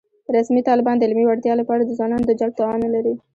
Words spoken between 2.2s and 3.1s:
د جلب توان نه